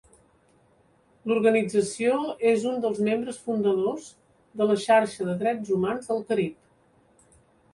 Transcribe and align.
L'organització 1.31 2.15
és 2.53 2.65
un 2.69 2.81
dels 2.85 3.01
membres 3.09 3.41
fundadors 3.49 4.09
de 4.63 4.69
la 4.73 4.79
Xarxa 4.87 5.29
de 5.29 5.37
Drets 5.45 5.71
Humans 5.77 6.11
del 6.13 6.25
Carib. 6.33 6.59